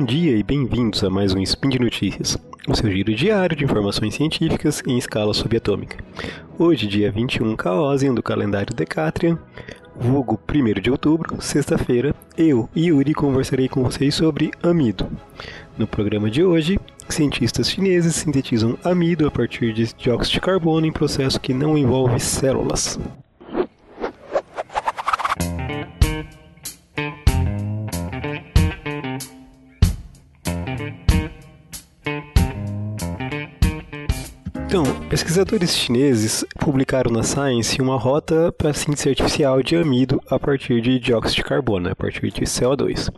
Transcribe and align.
bom 0.00 0.06
dia 0.06 0.34
e 0.34 0.42
bem-vindos 0.42 1.04
a 1.04 1.10
mais 1.10 1.34
um 1.34 1.42
Spin 1.42 1.68
de 1.68 1.78
Notícias, 1.78 2.38
o 2.66 2.74
seu 2.74 2.90
giro 2.90 3.14
diário 3.14 3.54
de 3.54 3.64
informações 3.64 4.14
científicas 4.14 4.82
em 4.86 4.96
escala 4.96 5.34
subatômica. 5.34 6.02
Hoje, 6.58 6.86
dia 6.86 7.12
21 7.12 7.54
Caosian 7.54 8.14
do 8.14 8.22
calendário 8.22 8.74
Decatrian, 8.74 9.38
vulgo 9.94 10.40
1 10.48 10.80
de 10.80 10.90
outubro, 10.90 11.36
sexta-feira, 11.42 12.14
eu, 12.34 12.66
Yuri, 12.74 13.12
conversarei 13.12 13.68
com 13.68 13.82
vocês 13.82 14.14
sobre 14.14 14.50
amido. 14.62 15.06
No 15.76 15.86
programa 15.86 16.30
de 16.30 16.42
hoje, 16.42 16.80
cientistas 17.06 17.70
chineses 17.70 18.16
sintetizam 18.16 18.78
amido 18.82 19.26
a 19.26 19.30
partir 19.30 19.74
de 19.74 19.92
dióxido 19.92 20.32
de 20.32 20.40
carbono 20.40 20.86
em 20.86 20.92
processo 20.92 21.38
que 21.38 21.52
não 21.52 21.76
envolve 21.76 22.18
células. 22.18 22.98
Pesquisadores 35.10 35.76
chineses 35.76 36.44
publicaram 36.56 37.10
na 37.10 37.24
Science 37.24 37.82
uma 37.82 37.98
rota 37.98 38.52
para 38.52 38.72
síntese 38.72 39.08
artificial 39.08 39.60
de 39.60 39.74
amido 39.74 40.22
a 40.30 40.38
partir 40.38 40.80
de 40.80 41.00
dióxido 41.00 41.34
de 41.34 41.42
carbono, 41.42 41.90
a 41.90 41.96
partir 41.96 42.30
de 42.30 42.42
CO2. 42.42 43.12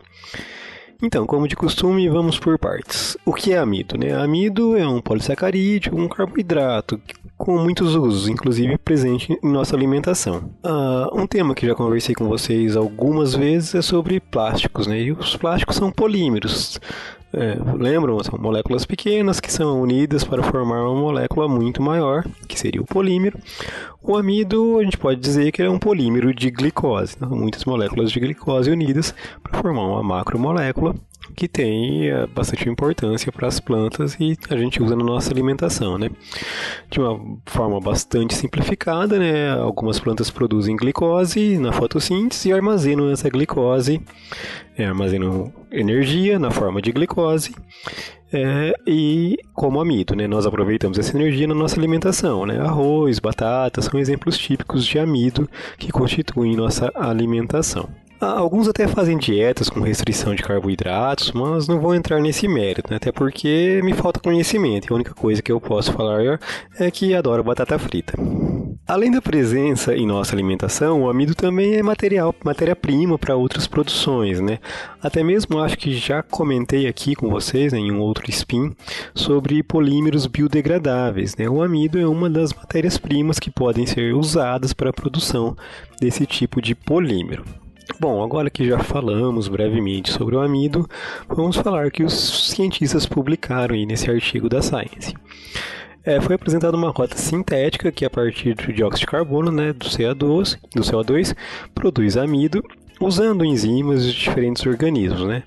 Então, 1.03 1.27
como 1.27 1.47
de 1.47 1.55
costume, 1.55 2.09
vamos 2.09 2.39
por 2.39 2.57
partes. 2.57 3.15
O 3.23 3.31
que 3.31 3.53
é 3.53 3.59
amido? 3.59 3.95
Né? 3.95 4.11
Amido 4.11 4.75
é 4.75 4.87
um 4.87 4.99
polissacarídeo, 4.99 5.95
um 5.95 6.07
carboidrato 6.07 6.99
com 7.37 7.59
muitos 7.59 7.93
usos, 7.93 8.27
inclusive 8.27 8.75
presente 8.79 9.37
em 9.43 9.51
nossa 9.51 9.75
alimentação. 9.75 10.49
Uh, 10.65 11.15
um 11.15 11.27
tema 11.27 11.53
que 11.53 11.67
já 11.67 11.75
conversei 11.75 12.15
com 12.15 12.27
vocês 12.27 12.75
algumas 12.75 13.35
vezes 13.35 13.75
é 13.75 13.83
sobre 13.83 14.19
plásticos, 14.19 14.87
né? 14.87 14.99
E 14.99 15.11
os 15.11 15.35
plásticos 15.37 15.75
são 15.75 15.91
polímeros. 15.91 16.79
É, 17.35 17.57
lembram? 17.77 18.23
São 18.23 18.37
moléculas 18.37 18.85
pequenas 18.85 19.39
que 19.39 19.51
são 19.51 19.81
unidas 19.81 20.23
para 20.23 20.43
formar 20.43 20.83
uma 20.83 20.99
molécula 20.99 21.47
muito 21.47 21.81
maior, 21.81 22.23
que 22.47 22.59
seria 22.59 22.81
o 22.81 22.85
polímero. 22.85 23.39
O 24.03 24.15
amido, 24.15 24.77
a 24.79 24.83
gente 24.83 24.97
pode 24.97 25.19
dizer 25.19 25.51
que 25.51 25.63
é 25.63 25.69
um 25.69 25.79
polímero 25.79 26.31
de 26.31 26.51
glicose, 26.51 27.17
né? 27.19 27.27
muitas 27.27 27.65
moléculas 27.65 28.11
de 28.11 28.19
glicose 28.19 28.69
unidas 28.69 29.15
para 29.41 29.59
formar 29.59 29.81
uma 29.81 30.03
macromolécula 30.03 30.93
que 31.35 31.47
tem 31.47 32.09
é, 32.09 32.27
bastante 32.27 32.67
importância 32.69 33.31
para 33.31 33.47
as 33.47 33.59
plantas 33.59 34.15
e 34.19 34.37
a 34.49 34.57
gente 34.57 34.81
usa 34.81 34.95
na 34.95 35.03
nossa 35.03 35.31
alimentação, 35.31 35.97
né? 35.97 36.09
De 36.89 36.99
uma 36.99 37.19
forma 37.45 37.79
bastante 37.79 38.35
simplificada, 38.35 39.17
né? 39.17 39.51
Algumas 39.51 39.99
plantas 39.99 40.29
produzem 40.29 40.75
glicose 40.75 41.57
na 41.57 41.71
fotossíntese 41.71 42.49
e 42.49 42.53
armazenam 42.53 43.09
essa 43.09 43.29
glicose, 43.29 44.01
é, 44.77 44.85
armazenam 44.85 45.51
energia 45.71 46.37
na 46.37 46.51
forma 46.51 46.81
de 46.81 46.91
glicose 46.91 47.53
é, 48.33 48.73
e 48.87 49.37
como 49.53 49.79
amido, 49.79 50.15
né? 50.15 50.27
Nós 50.27 50.45
aproveitamos 50.45 50.97
essa 50.97 51.15
energia 51.15 51.47
na 51.47 51.53
nossa 51.53 51.79
alimentação, 51.79 52.45
né? 52.45 52.59
Arroz, 52.59 53.19
batata 53.19 53.81
são 53.81 53.99
exemplos 53.99 54.37
típicos 54.37 54.85
de 54.85 54.97
amido 54.97 55.47
que 55.77 55.91
constituem 55.91 56.55
nossa 56.55 56.91
alimentação. 56.95 57.87
Alguns 58.23 58.67
até 58.67 58.87
fazem 58.87 59.17
dietas 59.17 59.69
com 59.69 59.81
restrição 59.81 60.33
de 60.33 60.41
carboidratos, 60.41 61.31
mas 61.33 61.67
não 61.67 61.79
vou 61.79 61.93
entrar 61.93 62.21
nesse 62.21 62.47
mérito, 62.47 62.89
né? 62.89 62.95
até 62.95 63.11
porque 63.11 63.81
me 63.83 63.93
falta 63.93 64.19
conhecimento. 64.19 64.87
E 64.87 64.93
a 64.93 64.95
única 64.95 65.13
coisa 65.13 65.41
que 65.41 65.51
eu 65.51 65.59
posso 65.59 65.91
falar 65.91 66.39
é 66.79 66.89
que 66.89 67.13
adoro 67.13 67.43
batata 67.43 67.77
frita. 67.77 68.13
Além 68.87 69.11
da 69.11 69.21
presença 69.21 69.95
em 69.95 70.05
nossa 70.05 70.35
alimentação, 70.35 71.03
o 71.03 71.09
amido 71.09 71.33
também 71.33 71.75
é 71.75 71.83
material, 71.83 72.35
matéria-prima 72.43 73.17
para 73.17 73.35
outras 73.35 73.65
produções, 73.65 74.41
né? 74.41 74.59
Até 75.01 75.23
mesmo 75.23 75.59
acho 75.59 75.77
que 75.77 75.95
já 75.95 76.21
comentei 76.21 76.87
aqui 76.87 77.15
com 77.15 77.29
vocês 77.29 77.71
né, 77.71 77.79
em 77.79 77.91
um 77.91 77.99
outro 77.99 78.29
spin 78.29 78.75
sobre 79.15 79.63
polímeros 79.63 80.27
biodegradáveis. 80.27 81.35
Né? 81.37 81.49
O 81.49 81.61
amido 81.61 81.99
é 81.99 82.05
uma 82.05 82.29
das 82.29 82.53
matérias-primas 82.53 83.39
que 83.39 83.49
podem 83.49 83.85
ser 83.85 84.13
usadas 84.13 84.73
para 84.73 84.89
a 84.89 84.93
produção 84.93 85.55
desse 85.99 86.25
tipo 86.25 86.61
de 86.61 86.75
polímero. 86.75 87.62
Bom, 87.99 88.23
agora 88.23 88.49
que 88.49 88.65
já 88.65 88.79
falamos 88.79 89.47
brevemente 89.47 90.11
sobre 90.11 90.35
o 90.35 90.41
amido, 90.41 90.87
vamos 91.27 91.55
falar 91.57 91.91
que 91.91 92.03
os 92.03 92.49
cientistas 92.51 93.05
publicaram 93.05 93.75
nesse 93.85 94.09
artigo 94.09 94.49
da 94.49 94.61
Science. 94.61 95.13
É, 96.05 96.19
foi 96.19 96.35
apresentada 96.35 96.75
uma 96.75 96.89
rota 96.89 97.17
sintética 97.17 97.91
que, 97.91 98.03
a 98.03 98.09
partir 98.09 98.55
do 98.55 98.73
dióxido 98.73 99.05
de 99.05 99.11
carbono, 99.11 99.51
né, 99.51 99.71
do 99.71 99.85
CO2, 99.85 100.57
do 100.75 100.81
CO2 100.81 101.35
produz 101.73 102.17
amido 102.17 102.63
usando 102.99 103.45
enzimas 103.45 104.05
de 104.05 104.13
diferentes 104.13 104.65
organismos. 104.65 105.21
Né? 105.25 105.43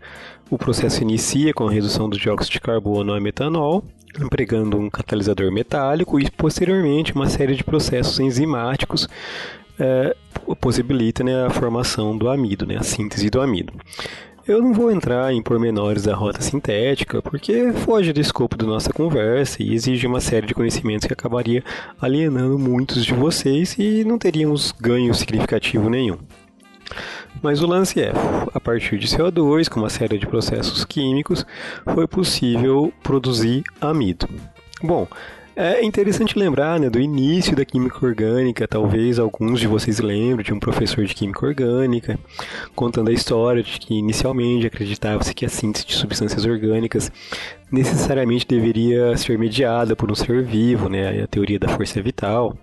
O 0.50 0.56
processo 0.56 1.02
inicia 1.02 1.52
com 1.52 1.68
a 1.68 1.70
redução 1.70 2.08
do 2.08 2.18
dióxido 2.18 2.52
de 2.52 2.60
carbono 2.60 3.12
a 3.12 3.20
metanol, 3.20 3.84
empregando 4.18 4.78
um 4.78 4.88
catalisador 4.88 5.52
metálico 5.52 6.18
e, 6.18 6.30
posteriormente, 6.30 7.12
uma 7.12 7.28
série 7.28 7.54
de 7.54 7.64
processos 7.64 8.18
enzimáticos 8.18 9.08
é, 9.78 10.16
possibilita 10.54 11.24
né, 11.24 11.46
a 11.46 11.50
formação 11.50 12.16
do 12.16 12.28
amido, 12.28 12.66
né, 12.66 12.76
a 12.76 12.82
síntese 12.82 13.30
do 13.30 13.40
amido. 13.40 13.72
Eu 14.46 14.62
não 14.62 14.72
vou 14.72 14.92
entrar 14.92 15.32
em 15.32 15.42
pormenores 15.42 16.04
da 16.04 16.14
rota 16.14 16.40
sintética, 16.40 17.20
porque 17.20 17.72
foge 17.72 18.12
do 18.12 18.20
escopo 18.20 18.56
da 18.56 18.64
nossa 18.64 18.92
conversa 18.92 19.60
e 19.60 19.74
exige 19.74 20.06
uma 20.06 20.20
série 20.20 20.46
de 20.46 20.54
conhecimentos 20.54 21.04
que 21.04 21.12
acabaria 21.12 21.64
alienando 22.00 22.56
muitos 22.56 23.04
de 23.04 23.12
vocês 23.12 23.74
e 23.76 24.04
não 24.04 24.18
teríamos 24.18 24.70
ganho 24.70 25.12
significativo 25.14 25.90
nenhum. 25.90 26.18
Mas 27.42 27.60
o 27.60 27.66
lance 27.66 28.00
é, 28.00 28.12
a 28.54 28.60
partir 28.60 28.98
de 28.98 29.08
CO2, 29.08 29.68
com 29.68 29.80
uma 29.80 29.90
série 29.90 30.16
de 30.16 30.26
processos 30.26 30.84
químicos, 30.84 31.44
foi 31.92 32.06
possível 32.06 32.92
produzir 33.02 33.64
amido. 33.80 34.28
Bom, 34.80 35.08
é 35.56 35.82
interessante 35.82 36.38
lembrar 36.38 36.78
né, 36.78 36.90
do 36.90 37.00
início 37.00 37.56
da 37.56 37.64
química 37.64 38.04
orgânica, 38.04 38.68
talvez 38.68 39.18
alguns 39.18 39.58
de 39.58 39.66
vocês 39.66 39.98
lembrem 39.98 40.44
de 40.44 40.52
um 40.52 40.60
professor 40.60 41.04
de 41.06 41.14
química 41.14 41.46
orgânica 41.46 42.18
contando 42.74 43.08
a 43.08 43.12
história 43.12 43.62
de 43.62 43.80
que 43.80 43.94
inicialmente 43.94 44.66
acreditava-se 44.66 45.34
que 45.34 45.46
a 45.46 45.48
síntese 45.48 45.86
de 45.86 45.94
substâncias 45.94 46.44
orgânicas 46.44 47.10
necessariamente 47.72 48.46
deveria 48.46 49.16
ser 49.16 49.38
mediada 49.38 49.96
por 49.96 50.12
um 50.12 50.14
ser 50.14 50.42
vivo, 50.44 50.90
né, 50.90 51.22
a 51.22 51.26
teoria 51.26 51.58
da 51.58 51.68
força 51.68 52.02
vital. 52.02 52.54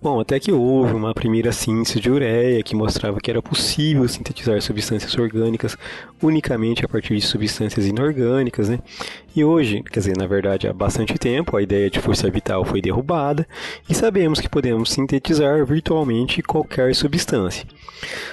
Bom, 0.00 0.18
até 0.20 0.40
que 0.40 0.50
houve 0.50 0.92
uma 0.94 1.14
primeira 1.14 1.52
síntese 1.52 2.00
de 2.00 2.10
ureia 2.10 2.62
que 2.62 2.74
mostrava 2.74 3.20
que 3.20 3.30
era 3.30 3.40
possível 3.40 4.06
sintetizar 4.08 4.60
substâncias 4.60 5.16
orgânicas 5.16 5.76
unicamente 6.20 6.84
a 6.84 6.88
partir 6.88 7.16
de 7.16 7.22
substâncias 7.22 7.86
inorgânicas, 7.86 8.68
né? 8.68 8.80
E 9.34 9.44
hoje, 9.44 9.82
quer 9.82 10.00
dizer, 10.00 10.16
na 10.16 10.26
verdade, 10.26 10.66
há 10.66 10.72
bastante 10.72 11.14
tempo, 11.18 11.56
a 11.56 11.62
ideia 11.62 11.88
de 11.88 12.00
força 12.00 12.28
vital 12.28 12.64
foi 12.64 12.82
derrubada 12.82 13.46
e 13.88 13.94
sabemos 13.94 14.40
que 14.40 14.48
podemos 14.48 14.90
sintetizar 14.90 15.64
virtualmente 15.64 16.42
qualquer 16.42 16.94
substância. 16.94 17.66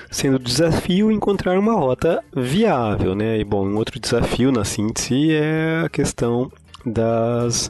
Sendo 0.10 0.40
desafio 0.40 1.12
encontrar 1.12 1.58
uma 1.60 1.74
rota 1.74 2.24
viável, 2.36 3.14
né? 3.14 3.40
E 3.40 3.44
bom, 3.44 3.66
um 3.66 3.78
outro 3.78 4.00
desafio 4.00 4.52
na 4.52 4.66
síntese 4.66 5.32
é 5.32 5.84
a 5.86 5.90
questão 5.90 6.52
das 6.86 7.70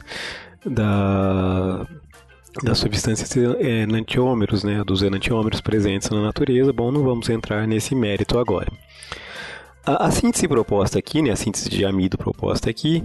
da 0.64 1.86
das 2.62 2.78
substâncias 2.78 3.34
enantiômeros, 3.36 4.64
né, 4.64 4.82
dos 4.84 5.02
enantiômeros 5.02 5.60
presentes 5.60 6.10
na 6.10 6.20
natureza. 6.20 6.72
Bom, 6.72 6.90
não 6.90 7.02
vamos 7.02 7.28
entrar 7.28 7.66
nesse 7.66 7.94
mérito 7.94 8.38
agora. 8.38 8.70
A, 9.84 10.06
a 10.06 10.10
síntese 10.10 10.46
proposta 10.46 10.98
aqui, 10.98 11.22
né, 11.22 11.30
a 11.30 11.36
síntese 11.36 11.68
de 11.68 11.84
amido 11.84 12.18
proposta 12.18 12.68
aqui, 12.68 13.04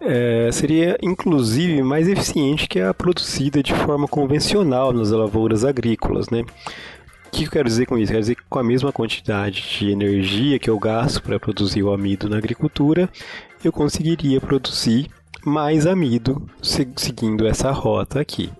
é, 0.00 0.50
seria 0.50 0.96
inclusive 1.02 1.82
mais 1.82 2.08
eficiente 2.08 2.66
que 2.66 2.80
a 2.80 2.94
produzida 2.94 3.62
de 3.62 3.74
forma 3.74 4.08
convencional 4.08 4.92
nas 4.92 5.10
lavouras 5.10 5.64
agrícolas, 5.64 6.30
né? 6.30 6.40
O 7.26 7.30
que 7.30 7.44
eu 7.44 7.50
quero 7.50 7.68
dizer 7.68 7.86
com 7.86 7.96
isso? 7.96 8.10
Quero 8.10 8.22
dizer 8.22 8.34
que 8.34 8.42
com 8.48 8.58
a 8.58 8.64
mesma 8.64 8.90
quantidade 8.90 9.78
de 9.78 9.90
energia 9.90 10.58
que 10.58 10.68
eu 10.68 10.78
gasto 10.78 11.22
para 11.22 11.38
produzir 11.38 11.82
o 11.82 11.92
amido 11.92 12.28
na 12.28 12.38
agricultura, 12.38 13.08
eu 13.62 13.70
conseguiria 13.70 14.40
produzir 14.40 15.08
mais 15.44 15.86
amido 15.86 16.44
seguindo 16.60 17.46
essa 17.46 17.70
rota 17.70 18.20
aqui. 18.20 18.50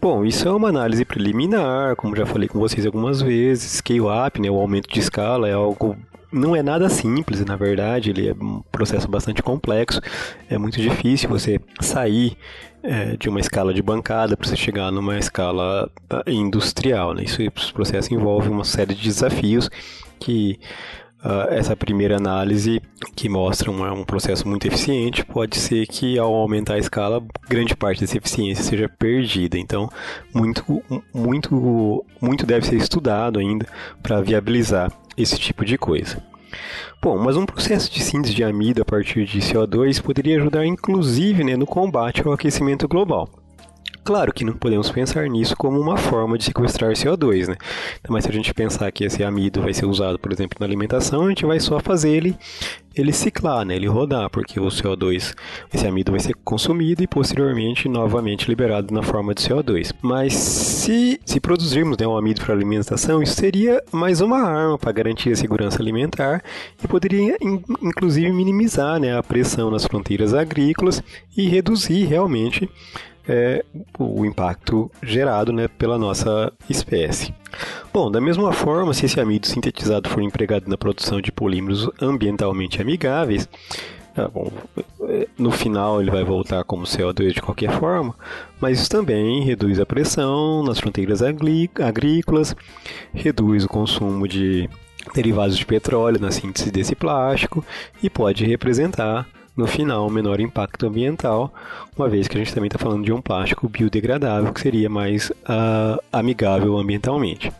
Bom, 0.00 0.24
isso 0.24 0.48
é 0.48 0.52
uma 0.52 0.68
análise 0.68 1.04
preliminar, 1.04 1.94
como 1.96 2.16
já 2.16 2.26
falei 2.26 2.48
com 2.48 2.58
vocês 2.58 2.84
algumas 2.84 3.22
vezes. 3.22 3.78
Scale-up, 3.78 4.40
né, 4.40 4.50
o 4.50 4.58
aumento 4.58 4.88
de 4.88 4.98
escala, 4.98 5.48
é 5.48 5.52
algo 5.52 5.96
não 6.32 6.56
é 6.56 6.62
nada 6.62 6.88
simples, 6.88 7.44
na 7.44 7.56
verdade, 7.56 8.08
ele 8.08 8.30
é 8.30 8.32
um 8.32 8.62
processo 8.72 9.06
bastante 9.06 9.42
complexo. 9.42 10.00
É 10.48 10.56
muito 10.56 10.80
difícil 10.80 11.28
você 11.28 11.60
sair 11.80 12.36
é, 12.82 13.16
de 13.16 13.28
uma 13.28 13.38
escala 13.38 13.74
de 13.74 13.82
bancada 13.82 14.36
para 14.36 14.48
você 14.48 14.56
chegar 14.56 14.90
numa 14.90 15.18
escala 15.18 15.90
ah, 16.08 16.22
industrial. 16.26 17.12
Né? 17.12 17.24
Isso, 17.24 17.42
esse 17.42 17.72
processo 17.72 18.14
envolve 18.14 18.48
uma 18.48 18.64
série 18.64 18.94
de 18.94 19.02
desafios 19.02 19.70
que 20.18 20.58
uh, 21.24 21.48
essa 21.50 21.76
primeira 21.76 22.16
análise 22.16 22.80
que 23.14 23.28
mostra 23.28 23.70
um, 23.70 24.00
um, 24.00 24.04
processo 24.04 24.46
muito 24.46 24.66
eficiente, 24.66 25.24
pode 25.24 25.56
ser 25.56 25.86
que 25.86 26.18
ao 26.18 26.34
aumentar 26.34 26.74
a 26.74 26.78
escala, 26.78 27.22
grande 27.48 27.76
parte 27.76 28.00
dessa 28.00 28.18
eficiência 28.18 28.64
seja 28.64 28.88
perdida. 28.88 29.58
Então, 29.58 29.88
muito, 30.34 30.82
muito, 31.14 32.04
muito 32.20 32.46
deve 32.46 32.66
ser 32.66 32.76
estudado 32.76 33.38
ainda 33.38 33.66
para 34.02 34.20
viabilizar 34.20 34.92
esse 35.16 35.38
tipo 35.38 35.64
de 35.64 35.78
coisa. 35.78 36.22
Bom, 37.00 37.18
mas 37.18 37.36
um 37.36 37.46
processo 37.46 37.90
de 37.90 38.02
síntese 38.02 38.34
de 38.34 38.44
amido 38.44 38.82
a 38.82 38.84
partir 38.84 39.24
de 39.24 39.40
CO2 39.40 40.00
poderia 40.02 40.36
ajudar 40.36 40.64
inclusive 40.66 41.42
né, 41.42 41.56
no 41.56 41.66
combate 41.66 42.22
ao 42.24 42.32
aquecimento 42.32 42.86
global. 42.86 43.41
Claro 44.04 44.32
que 44.32 44.44
não 44.44 44.54
podemos 44.54 44.90
pensar 44.90 45.28
nisso 45.28 45.56
como 45.56 45.80
uma 45.80 45.96
forma 45.96 46.36
de 46.36 46.44
sequestrar 46.44 46.90
CO2, 46.92 47.46
né? 47.46 47.56
Mas 48.08 48.24
se 48.24 48.30
a 48.30 48.32
gente 48.32 48.52
pensar 48.52 48.90
que 48.90 49.04
esse 49.04 49.22
amido 49.22 49.62
vai 49.62 49.72
ser 49.72 49.86
usado, 49.86 50.18
por 50.18 50.32
exemplo, 50.32 50.56
na 50.58 50.66
alimentação, 50.66 51.26
a 51.26 51.28
gente 51.28 51.46
vai 51.46 51.60
só 51.60 51.78
fazer 51.78 52.10
ele, 52.10 52.36
ele 52.96 53.12
ciclar, 53.12 53.64
né? 53.64 53.76
Ele 53.76 53.86
rodar, 53.86 54.28
porque 54.28 54.58
o 54.58 54.66
CO2, 54.66 55.36
esse 55.72 55.86
amido 55.86 56.10
vai 56.10 56.20
ser 56.20 56.34
consumido 56.42 57.00
e 57.00 57.06
posteriormente 57.06 57.88
novamente 57.88 58.48
liberado 58.48 58.92
na 58.92 59.04
forma 59.04 59.36
de 59.36 59.42
CO2. 59.42 59.94
Mas 60.02 60.34
se, 60.34 61.20
se 61.24 61.38
produzirmos 61.38 61.96
né, 61.96 62.04
um 62.04 62.16
amido 62.16 62.40
para 62.40 62.54
alimentação, 62.54 63.22
isso 63.22 63.36
seria 63.36 63.84
mais 63.92 64.20
uma 64.20 64.42
arma 64.42 64.78
para 64.78 64.90
garantir 64.90 65.30
a 65.30 65.36
segurança 65.36 65.80
alimentar 65.80 66.42
e 66.82 66.88
poderia 66.88 67.36
inclusive 67.80 68.32
minimizar 68.32 68.98
né, 68.98 69.16
a 69.16 69.22
pressão 69.22 69.70
nas 69.70 69.84
fronteiras 69.84 70.34
agrícolas 70.34 71.00
e 71.36 71.46
reduzir 71.46 72.04
realmente 72.04 72.68
é, 73.26 73.64
o 73.98 74.24
impacto 74.24 74.90
gerado 75.02 75.52
né, 75.52 75.68
pela 75.68 75.98
nossa 75.98 76.52
espécie. 76.68 77.34
Bom, 77.92 78.10
da 78.10 78.20
mesma 78.20 78.52
forma, 78.52 78.94
se 78.94 79.06
esse 79.06 79.20
amido 79.20 79.46
sintetizado 79.46 80.08
for 80.08 80.22
empregado 80.22 80.68
na 80.68 80.76
produção 80.76 81.20
de 81.20 81.30
polímeros 81.30 81.88
ambientalmente 82.00 82.80
amigáveis, 82.80 83.48
ah, 84.16 84.28
bom, 84.28 84.52
no 85.38 85.50
final 85.50 86.00
ele 86.00 86.10
vai 86.10 86.22
voltar 86.22 86.64
como 86.64 86.84
CO2 86.84 87.32
de 87.32 87.40
qualquer 87.40 87.70
forma, 87.78 88.14
mas 88.60 88.78
isso 88.78 88.90
também 88.90 89.42
reduz 89.42 89.80
a 89.80 89.86
pressão 89.86 90.62
nas 90.62 90.78
fronteiras 90.78 91.22
agrícolas, 91.22 92.54
reduz 93.14 93.64
o 93.64 93.68
consumo 93.68 94.28
de 94.28 94.68
derivados 95.14 95.56
de 95.56 95.64
petróleo 95.64 96.20
na 96.20 96.30
síntese 96.30 96.70
desse 96.70 96.94
plástico 96.94 97.64
e 98.02 98.10
pode 98.10 98.44
representar 98.44 99.26
no 99.56 99.66
final, 99.66 100.08
menor 100.08 100.40
impacto 100.40 100.86
ambiental, 100.86 101.52
uma 101.96 102.08
vez 102.08 102.26
que 102.26 102.36
a 102.36 102.40
gente 102.40 102.54
também 102.54 102.68
está 102.68 102.78
falando 102.78 103.04
de 103.04 103.12
um 103.12 103.20
plástico 103.20 103.68
biodegradável 103.68 104.52
que 104.52 104.60
seria 104.60 104.88
mais 104.88 105.30
uh, 105.30 106.02
amigável 106.12 106.78
ambientalmente. 106.78 107.52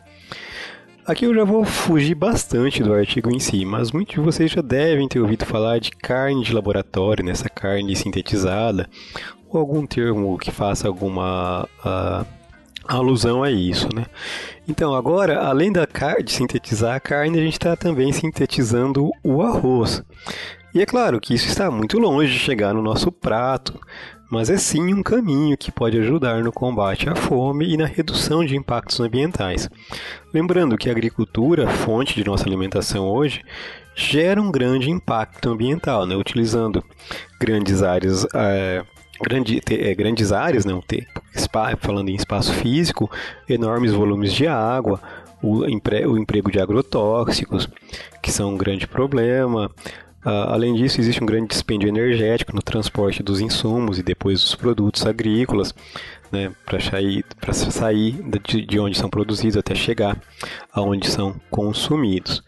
Aqui 1.05 1.25
eu 1.25 1.35
já 1.35 1.43
vou 1.45 1.65
fugir 1.65 2.15
bastante 2.15 2.83
do 2.83 2.95
artigo 2.95 3.29
em 3.29 3.41
si, 3.41 3.65
mas 3.65 3.91
muitos 3.91 4.15
de 4.15 4.21
vocês 4.21 4.51
já 4.51 4.63
devem 4.63 5.09
ter 5.09 5.19
ouvido 5.19 5.45
falar 5.45 5.81
de 5.81 5.91
carne 5.91 6.45
de 6.45 6.55
laboratório, 6.55 7.25
nessa 7.25 7.49
carne 7.49 7.97
sintetizada, 7.97 8.89
ou 9.51 9.59
algum 9.59 9.85
termo 9.85 10.39
que 10.39 10.53
faça 10.53 10.87
alguma 10.87 11.69
uh, 11.85 12.25
alusão 12.87 13.43
a 13.43 13.51
isso, 13.51 13.89
né? 13.95 14.07
Então, 14.69 14.95
agora, 14.95 15.41
além 15.41 15.73
da 15.73 15.87
de 16.23 16.33
sintetizar 16.33 16.95
a 16.95 17.01
carne, 17.01 17.39
a 17.39 17.43
gente 17.43 17.55
está 17.55 17.77
também 17.77 18.13
sintetizando 18.13 19.11
o 19.25 19.43
arroz. 19.43 20.05
E 20.75 20.81
é 20.81 20.87
claro 20.87 21.21
que 21.21 21.35
isso 21.35 21.49
está 21.49 21.71
muito 21.71 21.99
longe 21.99 22.33
de 22.33 22.39
chegar 22.39 22.73
no 22.73 22.81
nosso 22.81 23.13
prato, 23.13 23.79
mas 24.31 24.49
é 24.49 24.57
sim 24.57 24.95
um 24.95 25.03
caminho 25.03 25.57
que 25.59 25.71
pode 25.71 25.99
ajudar 25.99 26.43
no 26.43 26.51
combate 26.51 27.11
à 27.11 27.15
fome 27.15 27.71
e 27.71 27.77
na 27.77 27.85
redução 27.85 28.43
de 28.43 28.57
impactos 28.57 28.99
ambientais. 28.99 29.69
Lembrando 30.33 30.79
que 30.79 30.89
a 30.89 30.93
agricultura, 30.93 31.69
fonte 31.69 32.15
de 32.15 32.25
nossa 32.25 32.47
alimentação 32.47 33.07
hoje, 33.07 33.43
gera 33.95 34.41
um 34.41 34.51
grande 34.51 34.91
impacto 34.91 35.51
ambiental, 35.51 36.07
né? 36.07 36.17
utilizando 36.17 36.83
grandes 37.39 37.83
áreas. 37.83 38.27
É, 38.35 38.83
grande, 39.23 39.61
é, 39.71 39.95
grandes 39.95 40.33
áreas, 40.33 40.65
ter, 40.87 41.07
falando 41.79 42.09
em 42.09 42.15
espaço 42.15 42.53
físico, 42.55 43.11
enormes 43.47 43.93
volumes 43.93 44.33
de 44.33 44.47
água, 44.47 44.99
o, 45.43 45.67
empre, 45.67 46.07
o 46.07 46.17
emprego 46.17 46.51
de 46.51 46.59
agrotóxicos, 46.59 47.69
que 48.23 48.33
são 48.33 48.55
um 48.55 48.57
grande 48.57 48.87
problema, 48.87 49.71
além 50.25 50.75
disso, 50.75 51.01
existe 51.01 51.23
um 51.23 51.27
grande 51.27 51.49
dispêndio 51.49 51.89
energético 51.89 52.55
no 52.55 52.63
transporte 52.63 53.23
dos 53.23 53.41
insumos 53.41 53.99
e 53.99 54.03
depois 54.03 54.41
dos 54.41 54.55
produtos 54.55 55.05
agrícolas, 55.05 55.75
né, 56.31 56.51
para 56.65 56.81
sair, 56.81 57.25
sair 57.53 58.23
de, 58.47 58.65
de, 58.65 58.81
onde 58.81 58.97
são 58.97 59.11
produzidos 59.11 59.57
até 59.57 59.75
chegar 59.75 60.17
aonde 60.73 61.11
são 61.11 61.35
consumidos. 61.51 62.43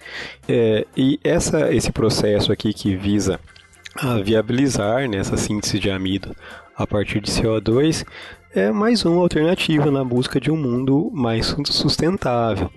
É, 0.49 0.87
e 0.97 1.21
essa, 1.23 1.75
esse 1.75 1.93
processo 1.93 2.50
aqui 2.50 2.73
que 2.73 2.97
visa 2.97 3.38
a 3.97 4.19
viabilizar 4.19 5.09
né, 5.09 5.19
essa 5.19 5.37
síntese 5.37 5.79
de 5.79 5.91
amido 5.91 6.35
a 6.76 6.87
partir 6.87 7.21
de 7.21 7.31
CO2 7.31 8.05
é 8.55 8.71
mais 8.71 9.05
uma 9.05 9.21
alternativa 9.21 9.91
na 9.91 10.05
busca 10.05 10.41
de 10.41 10.49
um 10.49 10.56
mundo 10.56 11.11
mais 11.12 11.56
sustentável. 11.67 12.71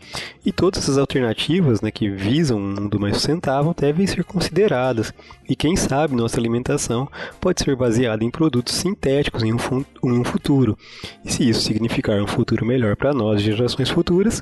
E 0.44 0.52
todas 0.52 0.82
essas 0.82 0.98
alternativas 0.98 1.82
né, 1.82 1.92
que 1.92 2.10
visam 2.10 2.58
um 2.58 2.74
mundo 2.74 3.00
mais 3.00 3.18
sustentável 3.18 3.76
devem 3.78 4.08
ser 4.08 4.24
consideradas. 4.24 5.14
E 5.48 5.56
quem 5.56 5.76
sabe 5.76 6.16
nossa 6.16 6.40
alimentação 6.40 7.08
pode 7.40 7.62
ser 7.62 7.76
baseada 7.76 8.24
em 8.24 8.32
produtos 8.32 8.74
sintéticos 8.74 9.44
em 9.44 9.54
um, 9.54 9.58
em 10.04 10.20
um 10.20 10.24
futuro. 10.24 10.76
E 11.24 11.32
se 11.32 11.48
isso 11.48 11.62
significar 11.62 12.20
um 12.22 12.28
futuro 12.28 12.66
melhor 12.66 12.96
para 12.96 13.14
nós, 13.14 13.40
gerações 13.40 13.90
futuras, 13.90 14.42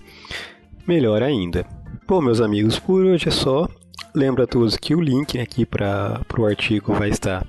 melhor 0.88 1.22
ainda. 1.22 1.66
Bom, 2.08 2.22
meus 2.22 2.40
amigos, 2.40 2.80
por 2.80 3.04
hoje 3.04 3.28
é 3.28 3.31
só. 3.31 3.68
Lembro 4.16 4.44
a 4.44 4.48
todos 4.48 4.78
que 4.78 4.96
o 4.96 5.02
link 5.02 5.38
aqui 5.38 5.66
para 5.66 6.22
o 6.40 6.46
artigo 6.46 6.94
vai 6.94 7.10
estar 7.10 7.46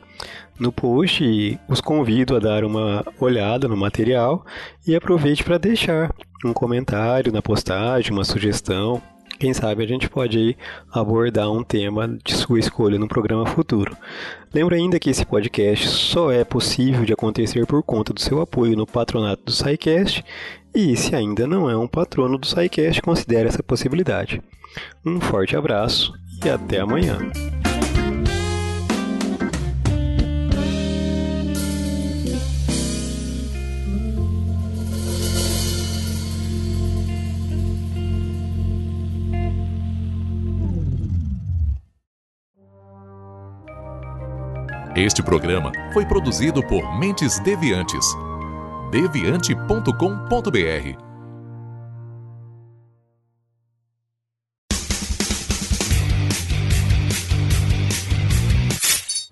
no 0.59 0.73
post 0.73 1.23
e 1.23 1.57
os 1.69 1.81
convido 1.81 2.35
a 2.35 2.41
dar 2.41 2.65
uma 2.65 3.05
olhada 3.21 3.69
no 3.69 3.77
material 3.77 4.45
e 4.85 4.97
aproveite 4.97 5.45
para 5.45 5.59
deixar 5.59 6.13
um 6.45 6.53
comentário 6.53 7.33
na 7.33 7.41
postagem, 7.41 8.11
uma 8.11 8.25
sugestão. 8.25 9.01
Quem 9.39 9.55
sabe 9.55 9.85
a 9.85 9.87
gente 9.87 10.09
pode 10.09 10.39
aí 10.39 10.57
abordar 10.91 11.53
um 11.53 11.63
tema 11.63 12.19
de 12.25 12.35
sua 12.35 12.59
escolha 12.59 12.99
no 12.99 13.07
programa 13.07 13.47
futuro. 13.47 13.97
Lembra 14.53 14.75
ainda 14.75 14.99
que 14.99 15.11
esse 15.11 15.25
podcast 15.25 15.87
só 15.87 16.33
é 16.33 16.43
possível 16.43 17.05
de 17.05 17.13
acontecer 17.13 17.65
por 17.65 17.81
conta 17.85 18.13
do 18.13 18.21
seu 18.21 18.41
apoio 18.41 18.77
no 18.77 18.89
patronato 18.89 19.45
do 19.45 19.53
SciCast 19.53 20.25
e 20.75 20.97
se 20.97 21.15
ainda 21.15 21.47
não 21.47 21.71
é 21.71 21.77
um 21.77 21.87
patrono 21.87 22.37
do 22.37 22.45
SciCast, 22.45 23.01
considere 23.03 23.49
essa 23.49 23.63
possibilidade. 23.63 24.43
Um 25.05 25.21
forte 25.21 25.57
abraço 25.57 26.13
e 26.45 26.51
até 26.51 26.81
amanhã. 26.81 27.19
Este 44.97 45.23
programa 45.23 45.71
foi 45.93 46.07
produzido 46.07 46.63
por 46.63 46.99
Mentes 46.99 47.39
Deviantes. 47.41 48.07
deviante.com.br. 48.91 51.16